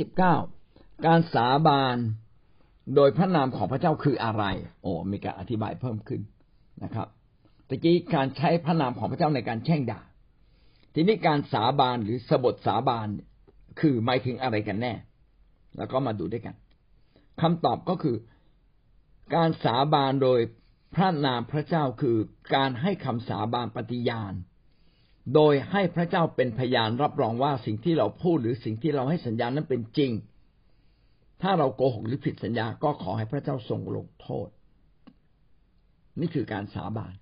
[0.00, 0.36] สิบเก้า
[1.06, 1.96] การสาบาน
[2.94, 4.44] โดยพระนามของพระเจ้าคืออะไร
[4.82, 6.20] โอ้มีการอธิบายเพิ่มขึ้น
[6.84, 7.08] นะครับ
[7.68, 10.00] ตะกี้การใช้พระนามของพระเจ้าในการแช่งด่า
[10.94, 13.08] ทีนี้การสาบานหรือสบทสาบาน
[13.80, 14.92] คือหมายถึงอะไรกันแน่
[15.76, 16.54] แล้วก็มาดูด้วยกัน
[17.40, 18.16] คำตอบก็คือ
[19.34, 20.40] การสาบานโดย
[20.94, 22.16] พระนามพระเจ้าคือ
[22.54, 24.32] การให้คำสาบานปฏิญาณ
[25.34, 30.12] โดยให้พระเจ้าเป็นพยานรับรองว่าสิ่งที่เราพูดหรือสิ่งที่เราให้สัญญานั้นเป็นจริง
[31.42, 34.48] ถ้าเราโกหกหรือผิดสัญญาก็ขอให้พระเจ้าทรงลงโทษ
[36.20, 37.14] นี่คือการสาบาน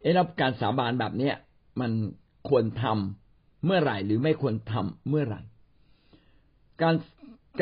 [0.00, 1.34] เอ๊ะแล้วการสาบานแบบเนี้ย
[1.80, 1.90] มัน
[2.48, 5.40] ควรทำเมื่อไหร่หรือไม่ควรทำเมื่อไหร่
[6.82, 6.94] การ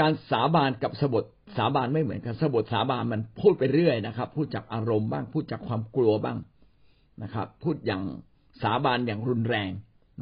[0.00, 1.24] การสาบานกับสบท
[1.58, 6.38] สาบานไม่เหมือนกันสบทสาบานมันพูดไปเรื่อยนะครับ พูดจากอารมณ์บ้าง พูดจากความกลัวบ้าง
[7.22, 8.02] นะครับ พูดอย่าง
[8.62, 9.70] สาบานอย่างรุนแรง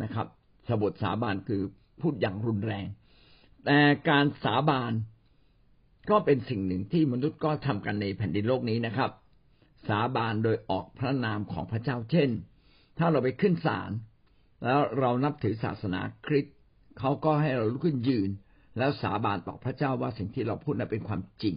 [0.02, 0.26] นะครับ
[0.68, 1.62] สบทสาบานคือ
[2.00, 2.86] พูดอย่างรุนแรง
[3.64, 4.92] แต่การสาบาน
[6.10, 9.10] ก็เป็นสิ่งหนึ่งที่มนุษย์ก็ทำกันในแผ่นดินโลกนี้นะครับ
[9.88, 12.30] สาบานโดยออกพระนามของพระเจ้าเช่น
[12.98, 13.90] ถ้าเราไปขึ้นศาล
[14.64, 16.56] แล้วเรานับถือศาสนาคริสต์
[16.98, 18.30] เขาก็ให้เราลุกขึ้นยืน
[18.78, 21.54] แล้วสาบานต่อพระเจ้าว่าสิ่งที่เราพูดนั้นเป็นความจริง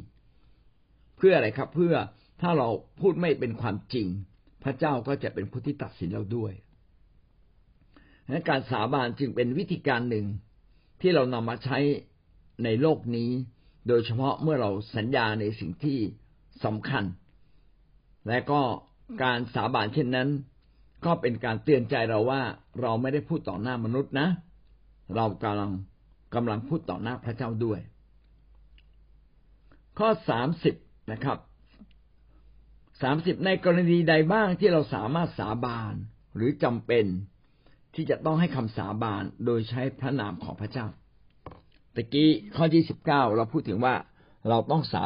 [1.18, 1.94] เพื่ออะไรครับเพื่อ
[2.42, 2.70] ถ้าเรา
[3.02, 4.08] พูดไม่เป็นความจริง
[4.64, 6.54] พระเจ้าก็จะเป็นผู้ที่ตัดสินเราด้วย
[8.50, 10.26] การสาบานจึงเป็นวิธีการหนึ่ง
[11.02, 11.78] ที่เรานำมาใช้
[12.64, 13.30] ในโลกนี้
[13.88, 16.00] โดยเฉพาะเมื่อเราสัญญาในสิ่งที่
[16.64, 17.04] สำคัญ
[18.28, 18.62] และก็
[19.24, 20.30] การสาบานเช่นนั้น
[21.06, 22.42] ก็เป็นการเตือนใจเราว่า
[22.82, 24.28] เราไม่ได้พูดต่อหน้ามนุษย์นะ
[25.16, 25.72] เรากำลัง
[26.36, 27.80] กำลังพูดต่อหน้าพระเจ้าด้วย
[29.98, 30.76] ข้อสามสิบ
[31.12, 31.38] นะครับ
[33.02, 35.94] สามสิบในกรณีใดบ้างที่เราสามารถสาบาน
[36.36, 37.06] หรือจำเป็น
[37.96, 40.88] ที่จะต้องให้คำสาบานโดยใช้พระนามของพระเจ้า
[41.96, 43.96] ตะกี้ข้อที่สิบเก้าเราพูดถึงว่า
[44.50, 45.06] เราต้องสา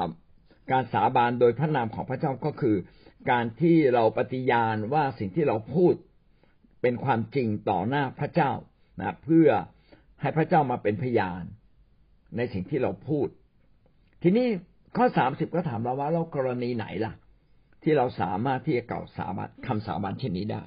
[0.72, 2.76] การสาบานโดยพระนามของพระเจ้าก็คือ
[3.32, 5.94] การที่เราปฏิญาณว่าสิ่งที่เราพูด
[6.82, 8.52] เป็นความจริงต่อหน้าพระเจ้า
[9.00, 9.50] นะเพื่อ
[10.22, 11.44] ให้พระเจ้ามาเป็นพยาน
[12.38, 13.28] ในสิ่งที่เราพูด
[14.24, 14.48] ทีนี้
[14.98, 17.14] ข้อสามสิบก็ถามเราว่าเรากรณีไหนล่ะ
[17.84, 20.64] ที่เราสามารถที่จะเก่าสาบานคำสาบานเช่นนี้ได้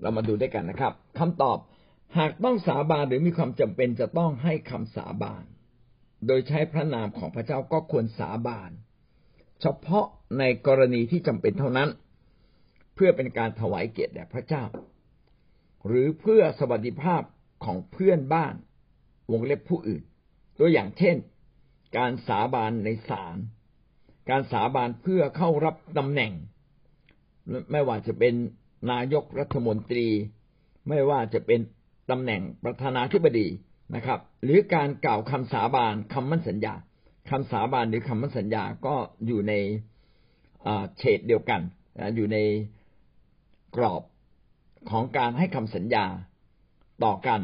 [0.00, 1.58] เรามาดูด้วยกันนะครับคำตอบ
[2.18, 5.44] หากต้องสาบานหรือมีความจำเป็นจะต้องให้คำสาบาน
[6.26, 8.70] โดยใช้พระนามของพระเจ้าก็ควรสาบาน
[9.60, 10.06] เฉพาะ
[10.38, 11.88] ในกรณีที่จำเป็นเท่านั้น
[12.94, 14.64] เพื่อเป็นการถวายเกียรติแด่พระเจ้า
[15.86, 17.22] หรือเพื่อสวัสดิภาพ
[17.64, 18.54] ของเพื่อนบ้าน
[19.32, 20.02] วงเล็บผู้อื่น
[20.58, 21.16] ตัวอย่างเช่น
[21.96, 23.36] การสาบานในศาล
[24.30, 26.32] การสาบานเพื่อเข้ารับตำแหน่ง
[27.72, 28.34] ไม่ว่าจะเป็น
[28.90, 30.08] นายกรัฐมนตรี
[30.88, 31.60] ไม่ว่าจะเป็น
[32.10, 33.46] ตำแหน่งประธานาธิบดี
[33.94, 36.74] นะครับ หรือการกล่าวคำสาบานคำมั่นสัญญา
[37.30, 38.94] คำสาบานหรือคำมั่นสัญญาก็
[39.26, 39.52] อยู่ใน
[40.98, 41.60] เฉดเดียวกัน
[42.16, 42.38] อยู่ใน
[43.76, 44.02] กรอบ
[44.90, 46.04] ของการให้คำสัญญา
[47.04, 47.40] ต่อกัน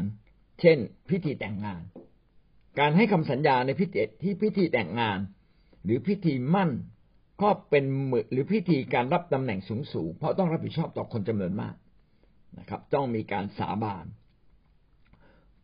[0.61, 0.77] เช่น
[1.09, 1.81] พิธีแต่งงาน
[2.79, 5.19] การให้คำสัญญาในพิธีที่พิธีแต่งงาน
[5.83, 6.71] หรือพิธีมั่น
[7.41, 11.75] ก็เป็นมือหรือพิธีการรับตำแหน่งสูงสูงเพราะต้องรับผิดชอบต่อคนจำนวนมาก
[12.59, 14.05] นะครับ ต้องมีการสาบาน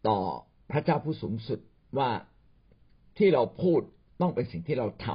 [0.07, 0.19] ต่อ
[0.71, 1.59] พระเจ้าผู้สูงสุด
[1.97, 2.09] ว่า
[3.17, 3.81] ที่เราพูด
[4.21, 5.07] ต้องเป็นสิ่งที่เราท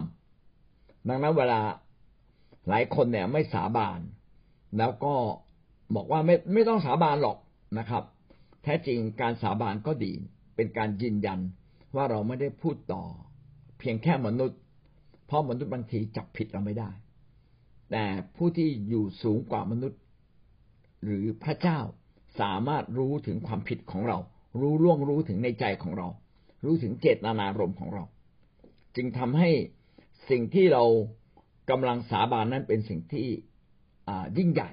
[0.50, 1.60] ำดังนั้นเวลา
[2.68, 4.00] หลายคนเนี่ยไม่สาบาน
[4.78, 5.14] แล้วก็
[5.94, 7.38] บอกว่าไม่ไม่ต้องสาบานหรอก
[7.78, 8.04] นะครับ
[8.62, 10.12] แท้จริงการสาบานก็ดี
[10.56, 11.40] เป็นการยืนยัน
[11.96, 13.04] ว่าเราไม่ได้พูดต่อ
[13.78, 14.60] เพียงแค่มนุษย์
[15.30, 16.90] เพราะมนุษย์บางทีจับผิดเราไม่ได้
[17.90, 18.04] แต่
[18.36, 20.00] ผู้ที่อยู่สูงกว่ามนุษย์
[21.04, 21.78] หรือพระเจ้า
[22.40, 24.18] สามารถรู้ถึงความผิดของเรา
[24.60, 26.08] รู้ล่วงรู้ถึงในใจของเรา
[26.64, 28.04] รู้ถึงเจตนารมณ์ของเรา
[28.96, 29.50] จึงทำให้
[30.30, 30.84] สิ่งที่เรา
[31.70, 33.26] กำลังสาบานนั้นเป็นสิ่งที่
[34.38, 34.70] ยิ่งใหญ่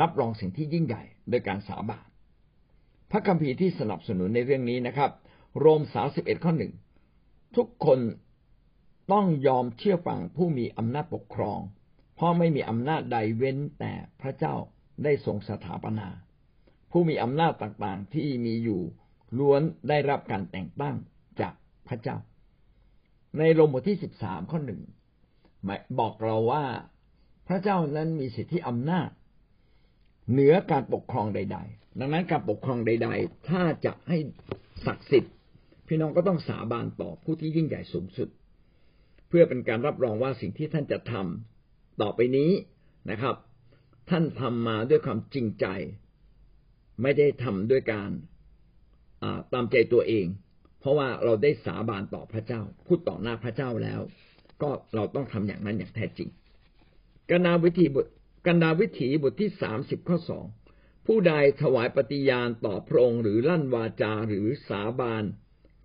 [0.00, 2.06] รับรองสิ่งที่ยิ่งใหญ่โดยการสาบาน
[3.10, 5.10] พระคัมภีร์ที่สนับสนุนในเรื่องนี้นะครับ
[5.58, 6.72] โรมสาสิบเอ็ดข้อหนึ่ง
[7.56, 7.98] ทุกคน
[9.12, 11.60] ต้องยอมเชื่อฟังผู้มีอำนาจปกครอง
[12.16, 14.54] เพราะไม่มีอำนาจใดเว้นแต่พระเจ้า
[15.04, 16.08] ได้ทรงสถาปนา
[16.90, 18.82] ผู้มีอำนาจต่างๆที่มีอยู่
[19.38, 20.96] ล้วนได้รับการแต่งตั้ง
[21.40, 21.54] จาก
[21.88, 22.16] พระเจ้า
[23.38, 24.82] ในโรมบทที่สิบสามข้อหนึ่ง
[25.98, 26.64] บอกเราว่า
[27.48, 29.08] พระเจ้านั้นมีสิทธิอำนาจ
[30.30, 34.18] เหนือการปกครองใด ๆ ดังนั้นการปกครองใด ๆ ถ้าจะให้
[34.86, 35.34] ศักดิ์สิทธิ์
[35.86, 38.28] พี่น้องก็ต้องสาบานต่อผู้ที่ยิ่งใหญ่สูงสุด
[39.30, 42.50] พื่อเป็นการรับรองว่าสิ่งที่ท่านจะทำต่อไปนี้
[43.10, 43.36] นะครับ
[44.10, 45.66] ท่านทำมาด้วยความจริงใจ
[47.02, 48.10] ไม่ได้ทำด้วยการ
[49.52, 50.26] ตามใจตัวเอง
[50.80, 54.00] เพราะว่าเราได้สาบานต่อพระเจ้า พูดต่อหน้าพระเจ้าแล้ว
[54.62, 56.28] ก็เราต้องทำอย่างนั้นอย่างแท้จริง
[57.30, 58.06] กันดาวิธีบท
[58.46, 60.44] กันดาวิถีบทที่สามสิบข้อสอง
[61.06, 65.24] ผู้ใดถวายปฏิญาณต่อพระองค์หรือลั่นวาจาหรือสาบาน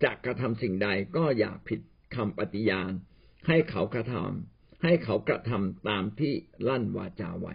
[0.02, 1.80] จะกระทำสิ่งใดก็อย่าผิด
[2.14, 2.92] คำปฏิญาณ
[3.48, 6.32] ให้เขากระทำให้เขากระทำตามที่
[6.68, 7.54] ลั่นวาจาไว้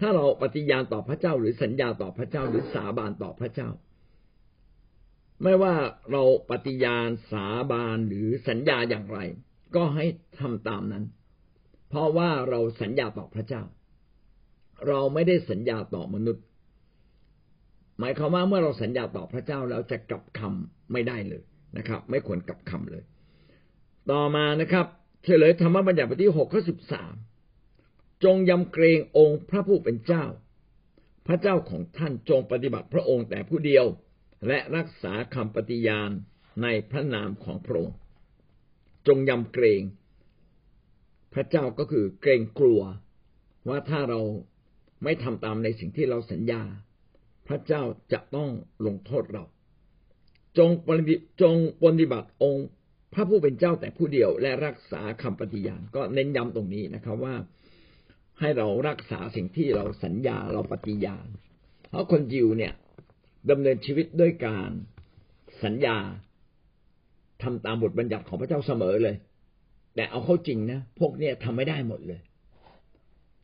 [0.00, 3.68] ถ้าเราปฏิญาณต่อพระเจ้าหรือสัญญาต่อพระเจ้าหรือสาบานต่อพระเจ้า
[5.42, 5.74] ไม่ว่า
[6.12, 9.18] เราปฏิญาณสาบานหรือสัญญาอย่างไร
[9.76, 10.04] ก็ให้
[10.40, 11.04] ทำตามนั้น
[11.88, 13.62] เพราะว่าเราสัญญาต่อพระเจ้า
[14.88, 16.44] เราไม่ได้สัญญาต่อมนุษย์
[17.98, 21.42] หมายความว่าเมื่อเราสัญญาต่อพระเจ้าแล้วจะกลับคำไม่ได้เลย
[21.76, 23.04] นะครับ ไม่ควรกลับคำเลย
[24.10, 24.86] ต่อมานะครับ
[25.24, 27.14] เฉลยธรรมบัญญัติบทที่หกข้อสิบสาม
[28.24, 30.24] จงยำเกรงองค์พระผู้เป็นเจ้า
[31.26, 33.86] พระเจ้าของท่านจงปฏิบัติพระองค์แต่ผู้เดียว
[34.46, 36.10] และรักษาคำปฏิญาณ
[36.62, 37.96] ในพระนามของพระองค์
[39.06, 39.82] จงยำเกรง
[41.34, 42.80] พระเจ้าก็คือเกรงกลัว
[43.68, 44.20] ว่าถ้าเรา
[45.04, 46.62] ไม่ทำตามในสิ่งที่เราสัญญา
[47.48, 47.82] พระเจ้า
[48.12, 48.50] จะต้อง
[48.86, 49.44] ลงโทษเรา
[50.58, 52.66] จงปฏิจงปฏิบัติองค์
[53.12, 57.34] พระผู้เป็นเจ้าแต่ผู้เดียวและรักษาคำปฏิญาณก็เน้นย้ำตรงนี้นะครับว่า
[58.40, 61.26] ให้เรารักษาสิ่งที่เราสัญญาเราปฏิญาณ
[61.88, 62.72] เพราะคนยิวเนี่ย
[63.50, 64.70] ดำเนินชีวิตด้วยการ
[65.64, 65.96] สัญญา
[67.42, 69.16] ทำตามบทบัญญัติของพระเจ้าเสมอเลย
[69.94, 72.20] แต่เอาเข้าจริงนะพวกเนี่ยทำไม่ได้หมดเลย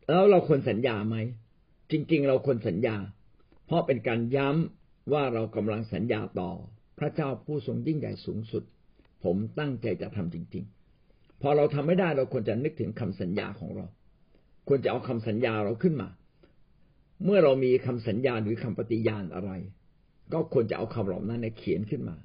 [0.09, 1.17] แล้วเราควรสัญญาไหม
[1.91, 2.97] จริง ๆ เราควรสัญญา
[3.67, 6.51] เพราะเป็นการย้ำว่าเรากำลังสัญญาต่อ
[6.99, 8.63] พระเจ้าผู้ทรงยิ่งใหญ่สูงสุด
[9.25, 10.65] ผมตั้งใจจะทำจริง
[11.03, 13.87] ๆ พอเราทำไม่ได้เราควรจะนึกถึงคำสัญญาของเรา
[14.69, 16.09] ควรจะเอาคำสัญญาเราขึ้นมา
[17.25, 19.51] เมื่อเรามีคำสัญญาหรือคำปฏิญาณอะไร
[20.33, 22.17] ก็ควรจะเอาคำเหล่านั้นในเขียนขึ้นมา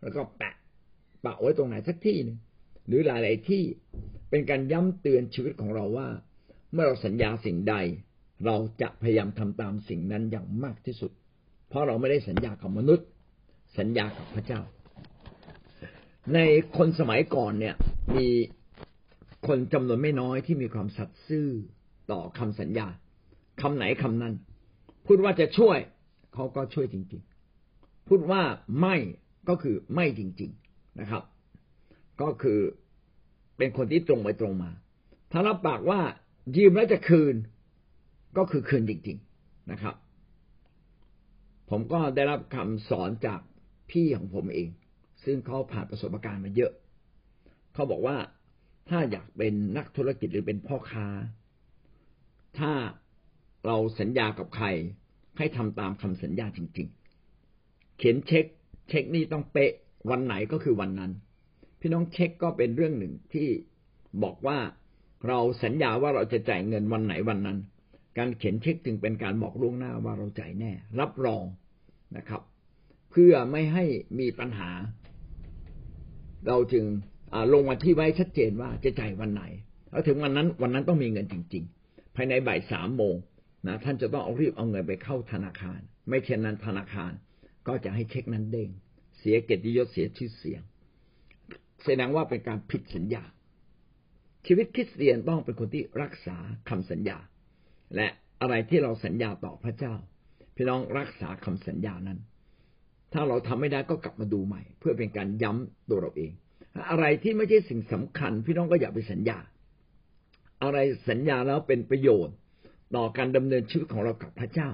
[0.00, 0.54] แล้วก็แปะ
[1.24, 2.38] ปะไว้ตรงไหนสักที่หนึ่ง
[2.86, 3.62] หรือหลาย ๆ ที่
[4.30, 6.08] เป็นการย้ำเตือนชีวิตของเราว่า
[6.72, 7.74] เมื่อเราสัญญาสิ่งใด
[8.46, 11.10] เราจะพยายามทำตามสิ่งนั้นอย่างมากที่สุด
[11.68, 13.06] เพราะเราไม่ได้สัญญากับมนุษย์
[13.78, 14.60] สัญญากับพระเจ้า
[16.32, 16.38] ใน
[16.76, 17.74] คนสมัยก่อนเนี่ย
[18.16, 18.28] มี
[19.46, 21.48] คนจำนวนไม่น้อยที่มีความสัตย์ซื่อ
[22.10, 22.86] ต่อคำสัญญา
[23.60, 24.34] คำไหนคำนั้น
[25.06, 25.78] พูดว่าจะช่วย
[26.34, 27.22] เขาก็ช่วยจริง
[27.64, 28.42] ๆ พูดว่า
[28.80, 28.96] ไม่
[29.48, 31.22] ก็คือไม่จริง ๆนะครับ
[32.22, 32.58] ก็คือ
[33.56, 34.70] เป็นคนที่ตรงไปตรงมา
[35.32, 36.00] ถ้ารับปากว่า
[36.56, 37.34] ยืมแล้วจะคืน
[38.36, 39.94] ก็คือคืนจริง ๆนะครับ
[41.70, 43.40] ผมก็ได้รับคำสอนจาก
[43.90, 44.68] พี่ของผมเอง
[45.24, 46.72] ซึ่งเขาผ่านประสบการณ์มาเยอะ
[47.74, 48.16] เขาบอกว่า
[48.88, 51.06] ถ้าอยากเป็นนักธุรกิจหรือเป็นพ่อค้า
[52.58, 52.72] ถ้า
[53.66, 54.66] เราสัญญากับใคร
[55.38, 56.88] ให้ทำตามคำสัญญาจริง
[57.42, 58.44] ๆ เขียนเช็ค
[58.88, 59.72] เช็คนี่ต้องเป๊ะ
[60.10, 61.12] วันไหนก็คือวันนั้น
[61.80, 63.48] พี่น้องเช็คก็เป็นเรื่องหนึ่งที่
[64.22, 64.58] บอกว่า
[65.28, 67.58] เราสัญญาว่าเราจะจ่ายเงินวันไหนวันนั้น
[68.18, 71.44] การเขียนเช็คจึงเป็นการบอกล่วงหน้าว่าเราจ่ายแน่ รับรอง
[72.16, 72.42] นะครับ
[73.10, 73.84] เพื่อไม่ให้
[74.18, 74.70] มีปัญหา
[76.48, 76.84] เราจึง
[77.52, 79.42] ลงวันที่ไว้ชัดเจนว่าจะจ่ายวันไหน
[79.90, 83.14] แล้วถึงวันนั้นวันนั้นต้องมีเงินจริง ๆ ภายในบ่ายสามโมง
[83.66, 87.12] นะท่านจะต้องเอารีบเอาเงินไปเข้าธนาคาร ไม่เช่นนั้นธนาคาร
[87.66, 88.70] ก็จะให้เช็คนั้นเด้ง
[89.18, 90.62] เสียเกียรติยศเสียชื่อเสียง
[91.84, 93.24] แสดงว่าเป็นการผิดสัญญา
[94.46, 96.36] ชีวิตคริสเตียนต้องเป็นคนที่รักษา
[96.68, 97.18] คำสัญญา
[97.96, 98.08] และ
[98.40, 99.94] อะไรที่เราสัญญาต่อพระเจ้า
[100.56, 102.18] พี่น้องรักษาคำสัญญานั้น
[103.12, 106.32] ถ้าเราทำไม่ได้ก็กลับมาดูใหม่ เพื่อเป็นการย้ำตัวเราเอง
[106.90, 109.38] อะไรที่ไม่ใช่สิ่งสำคัญ พี่น้องก็อย่าไปสัญญา
[110.62, 110.78] อะไร
[111.08, 112.34] สัญญาแล้วเป็นประโยชน์
[112.96, 114.68] ต่อการดำเนินชีวิตของเรากับพระเจ้า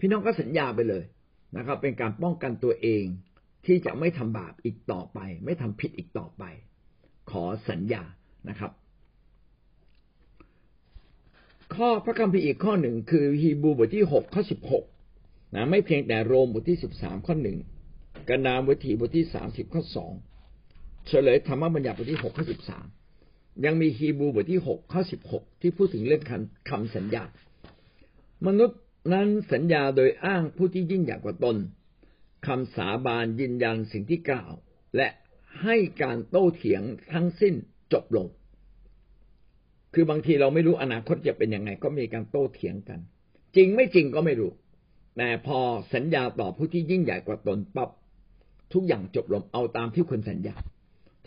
[0.00, 1.04] พี่น้องก็สัญญาไปเลย
[1.56, 3.04] นะครับ เป็นการป้องกันตัวเอง
[3.66, 6.44] ที่จะไม่ทำบาปอีกต่อไป ไม่ทำผิดอีกต่อไป
[7.30, 8.02] ขอสัญญา
[8.48, 8.70] นะครับ
[11.74, 14.84] ข้อพระคัมภีร์อีกข้อหนึ่งคือฮีบูบทที่หกข้อสิบหก
[15.54, 17.58] นะไม่เพียงแต่โรมบทที่สิบสามข้อหนึ่ง
[18.28, 20.12] กนามวิถีบทที่สามสิบข้อสอง
[21.08, 22.86] เฉลยธรรมบัญญัติบทที่หกข้อสิบสาม
[23.64, 26.22] ยังมีฮีบูบทที่หกข้อสิบหกที่พูดถึงเรื่อง
[26.70, 27.24] คำสัญญา
[28.46, 28.80] มนุษย์
[29.12, 31.56] นั้นสัญญาโดยอ้างผู้ที่ยิ่งใหญ่กว่าตน
[32.46, 34.52] คำสาบานยืนยันสิ่งที่กล่าว
[34.96, 35.08] และ
[35.62, 36.82] ให้การโต้เถียง
[37.12, 37.54] ทั้งสิ้น
[37.92, 38.26] จบลง
[39.94, 43.00] คือบางทีเราไม่รู้อนาคตจะเป็นยังไง ก็มีการโต้เถียงกัน
[43.56, 44.52] จริงไม่จริงก็ไม่รู้
[45.16, 45.58] แต่พอ
[45.94, 47.90] สัญญาต่อผู้ที่ยิ่งใหญ่กว่าตนปั๊บ
[48.72, 50.56] ทุกอย่างจบลงเอาตามที่คุณสัญญา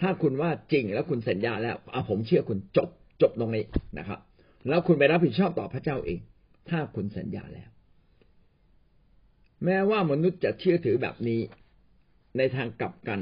[0.02, 2.90] ถ้าคุณว่าจริงแล้วคุณสัญญาแล้วเอาผมเชื่อคุณจบ
[3.22, 3.64] จบตรงนี้
[3.98, 4.20] นะครับ
[4.70, 6.20] แล้วคุณไปรับผิดชอบต่อพระเจ้าเอง
[6.70, 7.70] ถ้าคุณสัญญาแล้ว
[9.66, 11.40] แม้ว่ามนุษย์จะเชื่อถือแบบนี้
[12.38, 13.20] ในทางกลับกัน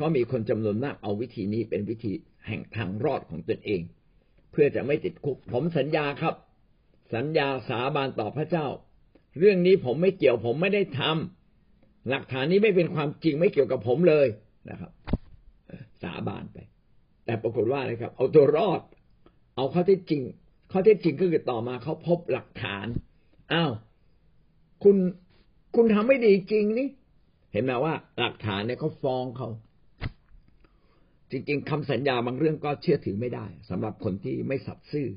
[0.00, 2.12] ก็มีคนจำนวนมากเอาวิธีนี้เป็นวิธี
[2.46, 3.80] แห่งทางรอดของตนเอง
[4.52, 6.34] เพื่อจะไม่ติดคุก ผมสัญญาครับ
[7.14, 8.66] สัญญาสาบานต่อพระเจ้า
[9.38, 14.26] เรื่องนี้ผมไม่เกี่ยวผมไม่ได้ทำหลักฐานนี้ไม่เป็นความจริงไม่เกี่ยวกับผมเลย
[14.70, 14.90] นะครับ
[16.02, 16.58] สาบานไป
[17.24, 18.80] แต่ปรากฏว่าอะไรครับ เอาตัวรอด
[19.56, 20.22] เอาข้อเท็จจริง
[20.70, 22.86] ข้อเท็จจริงก็คือต่อมาเขาพบหลักฐาน
[23.52, 23.72] อ้าว
[24.84, 24.96] คุณ
[25.76, 26.88] คุณทำไม่ดีจริงนี่
[27.52, 29.48] เห็นไหมว่าหลักฐานเนี่ยเขาฟ้องเขา
[31.30, 35.08] จริง ๆคำสัญญาบางเรื่องก็เชื่อถือไม่ได้สำหรับคนที่ไม่สัตย์ซื่อ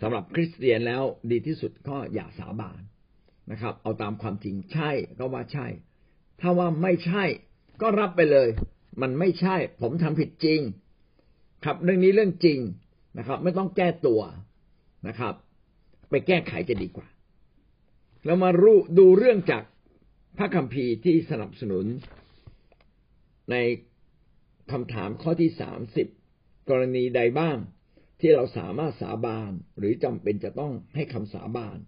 [0.00, 2.80] สำหรับคริสเตียนแล้วดีที่สุดก็อย่าสาบาน
[3.50, 5.66] นะครับ เอาตามความจริงใช่ก็ว่าใช่
[6.40, 7.24] ถ้าว่าไม่ใช่
[7.82, 8.48] ก็รับไปเลย
[9.02, 10.60] มันไม่ใช่ ผมทำผิดจริง
[11.64, 12.58] ครับเรื่องนี้เรื่องจริง
[13.18, 14.20] นะครับ ไม่ต้องแก้ตัว
[15.08, 15.34] นะครับ
[16.10, 17.08] ไปแก้ไขจะดีกว่า
[18.24, 19.62] เรามารู้ดูเรื่องจาก
[20.38, 21.84] พระคัมภีร์ที่สนับสนุน
[23.50, 23.56] ใน
[24.72, 26.06] คำถามข้อที่สามสิบ
[26.70, 27.56] กรณีใดบ้าง
[28.20, 31.78] ที่เราสามารถสาบานหรือจำเป็นจะต้องให้คำสาบาน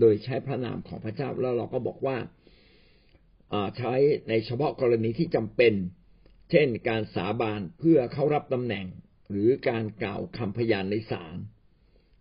[0.00, 2.16] โดยใช้พระนามของพระเจ้าแล้วเราก็บอกว่า
[3.76, 3.92] ใช้
[4.28, 5.72] ในเฉพาะกรณีที่จำเป็น
[6.50, 8.86] เช่น การสาบานเพื่อเข้ารับตำแหน่ง
[9.30, 11.36] หรือการกล่าวคำพยานในศาล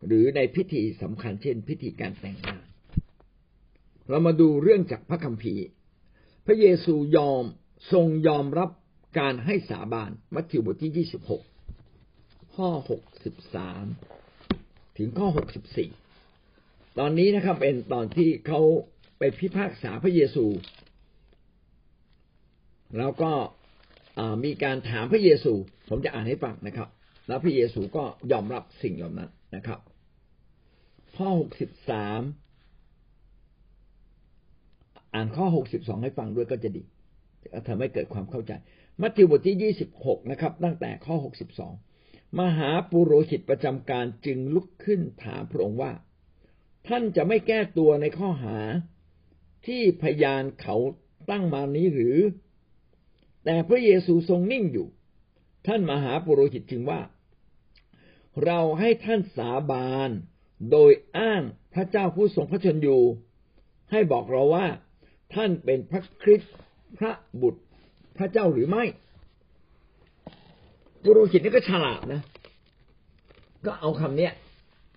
[0.08, 2.64] หรือในพิธีสำคัญเช่น พิธีการแต่งงาน
[4.10, 5.66] เรามาดูเรื่องจากพระคัมภีร์
[6.46, 7.44] พระเยซูยอม
[7.92, 8.70] ทรงยอมรับ
[9.20, 11.42] การให้สาบานมัทธิวบทที่ยี่สิบหก
[12.56, 13.86] ข้อหกสิบสาม
[14.98, 15.90] ถึงข้อหกสิบสี่
[17.00, 18.62] ตอนนี้นะครับเป็นตอนที่เขา
[19.18, 20.46] ไปพิพากษาพระเยซู
[22.98, 23.32] แล้วก็
[24.44, 25.54] มีการถามพระเยซู
[25.90, 26.90] ผมจะอ่านให้ฟังนะครับ
[27.28, 29.80] แล้วพระเยซูก็ยอมรับสิ่งเหล่านั้นนะครับ
[31.18, 32.22] ข้อหกสิบสาม
[35.14, 36.84] อ่านข้อหกสิบสองให้ฟังด้วยก็จะดี
[37.54, 38.52] จะทำให้เกิดความเข้าใจ
[39.02, 41.74] มัทธิวบทที่ยี่สิบหกนะครับ ตั้งแต่ข้อหกสิบสอง
[42.40, 45.92] มหาปุโรหิตประจำการจึงลุกขึ้นถามพระองค์ว่า
[46.88, 48.58] ท่านจะไม่แก้ตัวในข้อหา
[49.68, 50.76] ที่พยานเขา
[51.32, 52.18] ตั้งมานี้หรือ
[53.50, 54.88] แต่พระเยซูทรงนิ่งอยู่
[55.68, 57.02] ท่านมหาปุโรหิตจึงว่า
[58.46, 60.10] เราให้ท่านสาบาน
[60.72, 61.42] โดยอ้าง
[61.74, 63.02] พระเจ้าผู้ทรงพระชนอยู่
[63.92, 64.68] ให้บอกเราว่า
[65.34, 66.56] ท่านเป็นพระคริสต์
[66.98, 67.12] พระ
[67.42, 67.62] บุตร
[68.18, 68.84] พระเจ้าหรือไม่
[71.04, 72.22] ปุโรหิตนี่ก็ฉลาดนะ
[73.66, 74.34] ก็เอาคำเนี้ย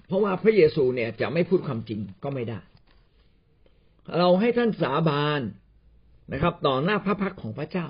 [0.07, 2.61] เพราะว่าพระเยซูเนี่ยจะไม่พูดความจริงก็ไม่ได้
[4.19, 5.41] เราให้ท่านสาบาน
[6.33, 7.87] นะครับ ต่อหน้าพระพักของพระเจ้า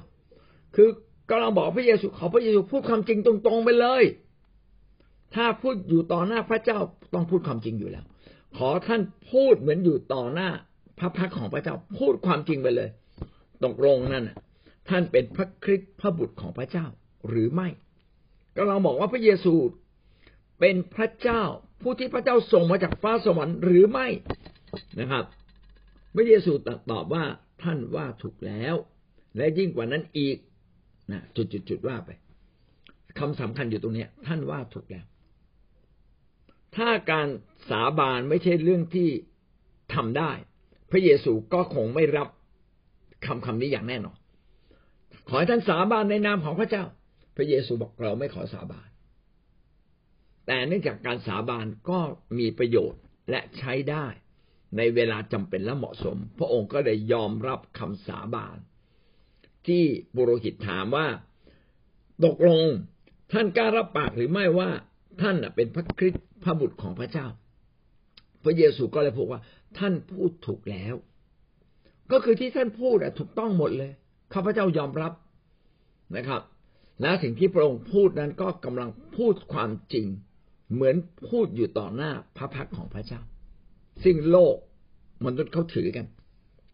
[0.74, 0.88] คือ
[1.28, 4.04] ก็เราบอกพระเยซูขอพระเยซูพูดความจริงตรงๆไปเลย
[5.34, 6.78] ถ้าพูดอยู่ต่อหน้าพระเจ้า
[7.14, 8.04] ต้องพูดความจริงอยู่แล้ว
[8.56, 9.00] ขอท่าน
[9.32, 10.48] พูดเหมือนอยู่ต่อหน้า
[10.98, 12.88] พระพักของพระเจ้าพูดความจริงไปเลย
[13.64, 14.24] ตกลงนั่น
[14.88, 16.86] ท่านเป็นพระคริสต์พระบุตรของพระเจ้า
[17.28, 17.68] หรือไม่
[18.56, 19.54] ก็เราบอกว่าพระเยซู
[20.60, 21.42] เป็นพระเจ้า
[21.82, 24.08] ผู้ที่พระเจ้าส่งมาจากฟ้าสวรรค์หรือไม่
[25.00, 25.24] นะครับ
[26.14, 26.52] พระเยซู
[26.90, 27.24] ตอบว่า
[27.62, 28.74] ท่านว่าถูกแล้ว
[29.36, 30.36] และยิ่งกว่านั้นอีก
[31.12, 32.10] นะจุดๆว่าไป
[33.18, 35.06] คำสำคัญอยู่ตรงนี้ท่านว่าถูกแล้ว
[36.76, 37.28] ถ้าการ
[37.70, 39.08] สาบานไม่ใช่เรื่องที่
[39.94, 40.30] ทำได้
[40.90, 42.28] พระเยซูก็คงไม่รับ
[43.26, 44.16] คำคำนี้อย่างแน่นอน
[45.28, 46.84] ขอให้ท่านสาบานในนามของพระเจ้า
[47.36, 48.88] พระเยซูบอกเราไม่ขอสาบาน
[50.46, 51.98] แต่เนื่องจากการสาบานก็
[52.38, 54.06] มีประโยชน์และใช้ได้
[54.76, 58.56] ในเวลาจำเป็นและเหมาะสม พระองค์ก็เลยยอมรับคำสาบาน
[59.66, 59.82] ที่
[60.16, 61.06] บุโรหิตถามว่า
[62.24, 62.62] ตกลง
[63.32, 64.70] ท่านกล้ารับปากหรือไม่ว่า
[65.20, 67.26] ท่านเป็นพระคริสต์พระบุตรของพระเจ้า
[68.44, 69.40] พระเยซูก็เลยพูดว่า
[69.78, 70.94] ท่านพูดถูกแล้ว
[72.12, 73.92] ก็คือที่ท่านพูดถูกต้องหมดเลย
[74.34, 75.12] ข้าพเจ้ายอมรับ
[76.16, 76.42] นะครับ
[77.00, 80.06] และสิ่งที่พระองค์พูดนั้นก็กำลังพูดความจริง
[80.72, 80.96] เหมือน
[81.28, 83.20] พูดอยู่ต่อหน้าพระพักของพระเจ้า
[84.04, 84.56] ซึ่งโลก
[85.24, 86.06] มนุษย์เขาถือกัน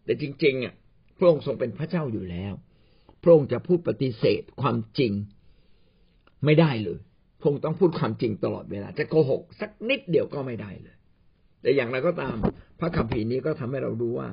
[0.05, 0.75] แต่จริงๆอะ
[1.19, 2.52] พระองค์ทรงเป็นพระเจ้าอยู่แล้ว
[3.26, 5.12] ระองค์จะพูดปฏิเสธความจริง
[6.45, 6.99] ไม่ได้เลย
[7.40, 10.97] พระองค์ต้องพูดความจริงตลอดเวลา จะโกหกสักนิดเดียวก็ไม่ได้เลย
[11.62, 12.37] แต่อย่างไรก็ตาม
[12.80, 14.28] พระคัมภีร์นี้ก็ทำให้เรารู้ว่า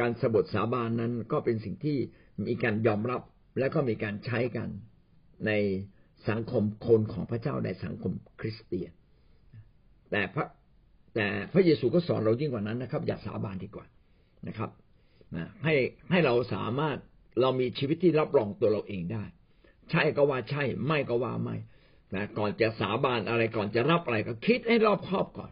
[0.00, 1.98] การสบทสาบานนั้นก็เป็นสิ่งที่
[2.46, 3.20] มีการยอมรับ
[3.58, 4.68] และก็มีการใช้กัน
[5.46, 5.52] ใน
[6.28, 8.92] สังคมคนของพระเจ้าในสังคมคริสเตียน
[10.10, 10.46] แต่พระ
[11.14, 13.86] แต่พระเยซูก็สอนเรายิ่งกว่านั้นนะครับ อย่าสาบานดีกว่า
[14.48, 14.70] นะครับ
[15.36, 15.74] นะให้
[16.10, 16.98] ให้เราสามารถ
[17.40, 19.24] เรามีชีวิตที่รับรองตัวเราเองได้
[19.90, 21.56] ใช่ก็ว่าใช่ ไม่ก็ว่าไม่
[22.14, 25.50] นะก่อนจะสาบานอะไรก่อนจะรับอะไรก็คิดให้รอบคอบก่อน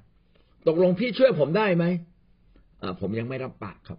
[0.66, 1.84] ตกลงพี่ช่วยผมได้ไหม
[2.82, 3.98] อ่าผมยังไม่รับปากครับ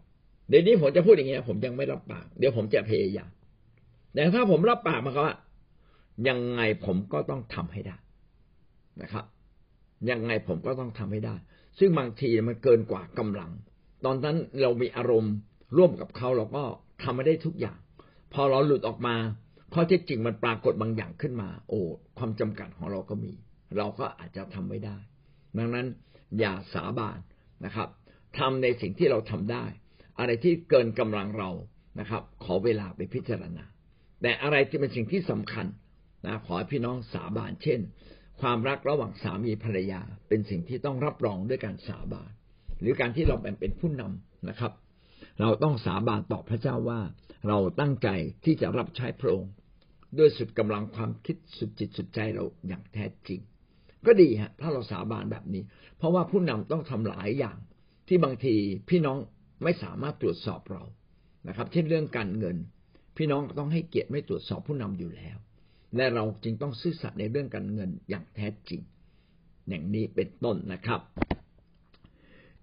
[0.49, 3.31] เดี๋ยวนี้ผมจะพูดอย่างเงี้ย ผมยังไม่รับปาก เดี๋ยวผมจะพยายาม
[4.13, 5.35] แต่ถ้าผมรับปากมาเขาว่า
[6.27, 7.97] ยังไงผมก็ต้องทำให้ได้
[9.01, 9.25] นะครับ
[10.09, 11.35] ยังไงผมก็ต้องทำให้ได้
[11.79, 13.51] ซึ่งบางทีมันเกินกว่ากำลัง
[14.05, 15.33] ตอนนั้นเรามีอารมณ์
[15.77, 16.63] ร่วมกับเขาเราก็
[17.03, 17.77] ทำไม่ได้ทุกอย่าง
[18.33, 19.15] พอเราหลุดออกมา
[19.73, 21.79] ข้อเท็จจริงมันปรากฏบางอย่างขึ้นมา โอ้
[22.17, 23.33] ความจำกัดของเราก็มี
[23.77, 24.97] เราก็อาจจะทำไม่ได้
[25.57, 25.87] ดังนั้น
[26.39, 27.19] อย่าสาบาน
[27.65, 27.89] นะครับ
[28.37, 29.65] ทำในสิ่งที่เราทำได้
[30.19, 31.49] อะไรที่เกินกำลังเรา
[31.99, 33.65] นะครับ ขอเวลาไปพิจารณา
[34.21, 35.65] แต่อะไรที่เป็นสิ่งที่สำคัญ
[36.25, 37.79] นะขอให้พี่น้องสาบานเช่น
[38.41, 42.31] ความรักระหว่างสามีภรรยา เป็นสิ่งที่ต้องรับรองด้วยการสาบาน
[42.81, 44.71] หรือการที่เราเป็นผู้นำนะครับ
[45.41, 47.01] เราต้องสาบานต่อพระเจ้าว่า
[47.47, 48.07] เราตั้งใจ
[48.43, 49.51] ที่จะรับใช้พระองค์
[50.17, 53.39] ด้วยสุดกำลังความคิดสุดจิตสุดใจเราอย่างแท้จริง
[54.05, 55.63] ก็ดีฮะถ้าเราสาบานแบบนี้
[55.97, 57.57] เพราะว่าผู้นำต้องทำหลายอย่าง
[58.07, 58.55] ที่บางที
[58.89, 59.17] พี่น้อง
[59.63, 60.83] ไม่สามารถตรวจสอบเรา
[61.47, 62.57] นะครับ เช่นเรื่องการเงิน
[63.17, 65.37] พี่น้องต้องให้เกียรติไม่ตรวจสอบผู้นำอยู่แล้ว
[65.95, 68.81] และเราจึงต้องซื่อสัตย์ในเรื่องการเงินอย่างแท้จริง
[69.67, 71.01] อย่างนี้เป็นต้นนะครับ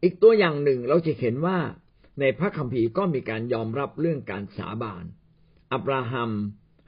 [0.03, 1.59] อีกตัวอย่างหนึ่งเราจะเห็นว่า
[2.21, 5.05] ในพระคัมภีร์ก็มีการยอมรับเรื่องการสาบาน
[5.73, 6.31] อับราฮัม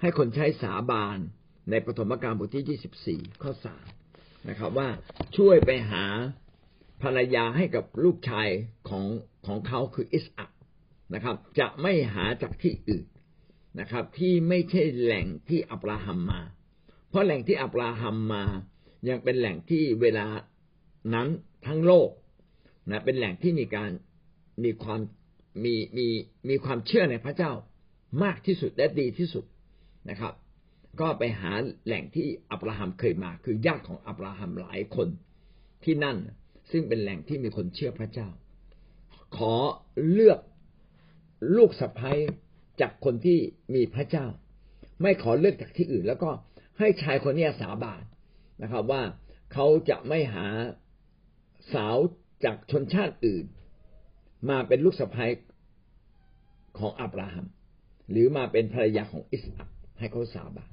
[0.01, 1.19] ให้คนใช้สาบาน
[1.71, 3.87] ในปฐมกาลบทที่ยี่สิบสี่ข้อสาม
[4.49, 4.89] นะครับ ว่า
[5.37, 6.05] ช่วยไปหา
[7.03, 8.49] ภรรยาให้กับลูกชาย
[8.89, 9.07] ของ
[9.47, 10.51] ของเขาคืออิสอัก
[11.15, 13.07] นะครับ จะไม่หาจากที่อื่น
[13.81, 16.41] นะครับ ที่ไม่ใช่แหล่งที่อับราฮัมมา
[17.09, 18.45] เพราะแหล่งที่อับราฮัมมา
[19.09, 20.27] ยังเป็นแหล่งที่เวลา
[21.15, 21.29] นั้น
[21.67, 22.11] ทั้งโลก
[22.91, 23.91] นะเป็นแหล่งที่มีการ
[24.65, 25.01] มีความ
[25.65, 26.07] มีมี
[26.49, 27.53] มีความเชื่อในพระเจ้า
[28.23, 29.45] มากที่สุดและดีที่สุด
[30.11, 30.35] นะครับ
[31.01, 31.53] ก็ไปหา
[31.87, 35.09] แหล่งที่อับราฮัมเคยมา คือญาติของอับราฮัมหลายคน
[35.85, 36.17] ที่นั่น
[36.71, 38.29] ซึ่งเป็นแหล่งที่มีคนเชื่อพระเจ้า
[39.37, 39.55] ขอ
[40.11, 40.41] เลือก
[41.57, 42.19] ลูกสะพ้ย
[42.81, 43.39] จากคนที่
[43.75, 44.27] มีพระเจ้า
[45.03, 46.31] ไม่ขอเลือกจากที่อื่น แล้วก็
[46.79, 48.03] ให้ชายคนนี้สาบาน
[48.63, 49.03] นะครับ ว่า
[49.53, 50.47] เขาจะไม่หา
[51.75, 51.97] สาว
[52.45, 53.45] จากชนชาติอื่น
[54.51, 55.31] มาเป็นลูกสะพ้ย
[56.79, 57.47] ของอับราฮัม
[58.11, 60.71] หรือมาเป็นภรรยาของอิสอักให้เขาสาบาน